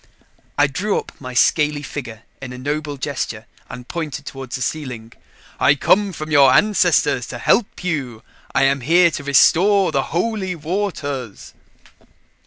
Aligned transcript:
I 0.57 0.65
drew 0.65 0.97
up 0.97 1.11
my 1.19 1.35
scaly 1.35 1.83
figure 1.83 2.23
in 2.41 2.53
a 2.53 2.57
noble 2.57 2.97
gesture 2.97 3.45
and 3.69 3.87
pointed 3.87 4.25
toward 4.25 4.49
the 4.51 4.59
ceiling. 4.59 5.13
"I 5.59 5.75
come 5.75 6.11
from 6.11 6.31
your 6.31 6.51
ancestors 6.51 7.27
to 7.27 7.37
help 7.37 7.83
you. 7.83 8.23
I 8.55 8.63
am 8.63 8.81
here 8.81 9.11
to 9.11 9.23
restore 9.23 9.91
the 9.91 10.05
Holy 10.09 10.55
Waters." 10.55 11.53